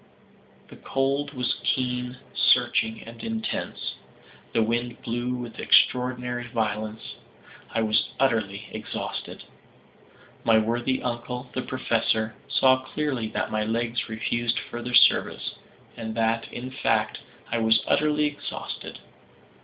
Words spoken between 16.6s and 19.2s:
fact, I was utterly exhausted.